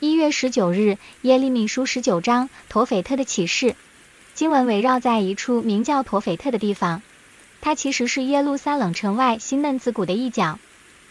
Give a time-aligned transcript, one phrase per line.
[0.00, 3.74] 一月十九日，耶利米书十九章，陀斐特的启示。
[4.32, 7.02] 经文围绕在一处名叫陀斐特的地方，
[7.60, 10.60] 它其实是耶路撒冷城外新嫩子谷的一角。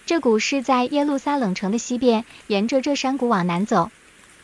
[0.05, 3.91] 这谷是在耶路撒冷城的西边，沿着这山谷往南走，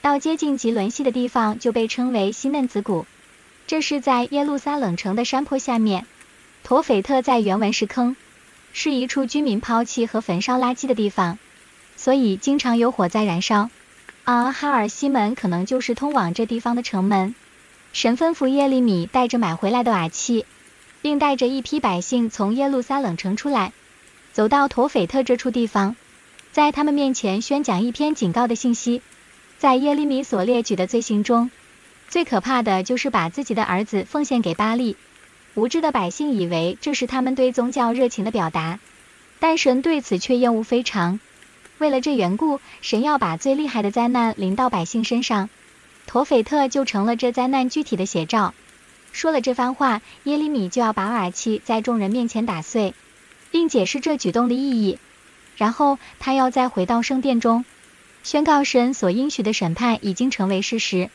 [0.02, 3.06] 到接近吉伦西的地方，就被称为新嫩子谷。
[3.66, 6.06] 这是在耶路撒冷城的山坡下面。
[6.66, 8.18] 陀斐特在原文是坑，
[8.74, 11.40] 是一处居民抛弃和焚烧垃圾的地方，
[11.96, 13.70] 所以经常有火在燃烧。
[14.24, 17.36] 啊，哈尔西门可能就是通往这地方的城门。
[17.92, 20.46] 神吩咐耶利米带着买回来的瓦器，
[21.02, 23.74] 并带着一批百姓从耶路撒冷城出来，
[24.32, 25.98] 走到陀斐特这处地方，
[26.54, 29.02] 在他们面前宣讲一篇警告的信息。
[29.58, 31.52] 在耶利米所列举的罪行中，
[32.08, 34.96] 最可怕的就是把自己的儿子奉献给巴力。
[35.54, 38.80] 无知的百姓以为这是他们对宗教热情的表达，
[39.40, 41.20] 但神对此却厌恶非常。
[41.84, 45.50] 为了这缘故，神要把最厉害的灾难临到百姓身上，
[46.08, 48.54] 陀斐特就成了这灾难具体的写照。
[49.12, 52.94] 说了这番话，耶利米就要把瓦器在众人面前打碎，
[53.52, 54.98] 并解释这举动的意义。
[55.58, 57.66] 然后他要再回到圣殿中，
[58.24, 61.10] 宣告神所应许的审判已经成为事实，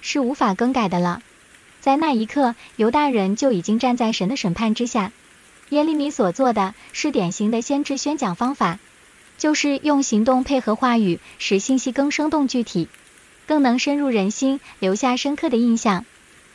[0.00, 1.22] 是无法更改的了。
[1.80, 5.10] 在那一刻，犹大人就已经站在神的审判之下。
[5.70, 8.78] 耶利米所做的是典型的先知宣讲方法。
[9.38, 12.88] 就是用行动配合话语，使信息更生动具体，
[13.46, 16.04] 更能深入人心，留下深刻的印象，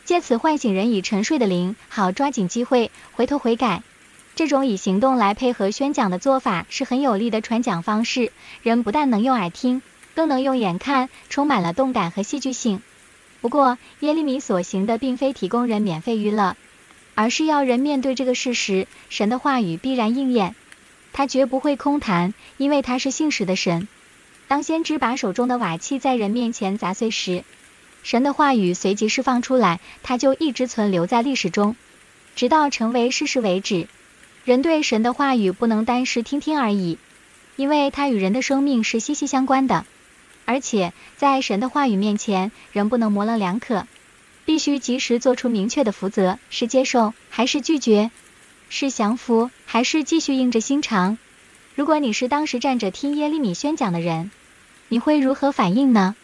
[0.05, 3.83] 借此唤醒人已沉睡的灵，好抓紧机会回头悔改。
[4.35, 8.31] 这种以行动来配合宣讲的做法是很有力的传讲方式。
[8.63, 9.81] 人不但能用耳听，
[10.15, 12.81] 更能用眼看，充满了动感和戏剧性。
[13.41, 16.55] 不过，耶利米所行的并非提供人免费娱乐，
[17.15, 20.55] 而是要人面对这个事实：神的话语必然应验。
[21.19, 23.89] 他绝不会空谈，因为他是信实的神。
[24.47, 27.43] 当先知把手中的瓦器在人面前砸碎时，
[28.03, 31.75] 神的话语随即释放出来，它就一直存留在历史中，
[32.37, 33.89] 直到成为事实为止。
[34.45, 36.97] 人对神的话语不能单是听听而已，
[37.57, 39.85] 因为它与人的生命是息息相关的。
[40.45, 43.85] 而且在神的话语面前，人不能模棱两可，
[44.45, 48.09] 必须及时做出明确的抉择：是接受还是拒绝。
[48.69, 51.17] 是降服，还是继续硬着心肠？
[51.75, 54.31] 如果你是当时站着听耶利米宣讲的人，
[54.87, 56.15] 你会如何反应呢？